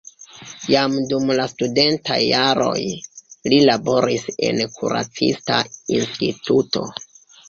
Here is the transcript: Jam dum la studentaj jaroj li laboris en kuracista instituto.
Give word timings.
Jam 0.75 0.93
dum 1.09 1.27
la 1.39 1.43
studentaj 1.49 2.15
jaroj 2.27 2.79
li 3.53 3.59
laboris 3.67 4.23
en 4.47 4.63
kuracista 4.79 5.59
instituto. 5.99 6.83